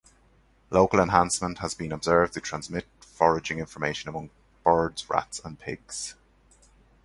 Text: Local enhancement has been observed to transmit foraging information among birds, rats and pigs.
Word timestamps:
Local 0.71 0.99
enhancement 0.99 1.59
has 1.59 1.75
been 1.75 1.91
observed 1.91 2.33
to 2.33 2.41
transmit 2.41 2.87
foraging 3.01 3.59
information 3.59 4.09
among 4.09 4.31
birds, 4.63 5.07
rats 5.11 5.37
and 5.45 5.59
pigs. 5.59 6.15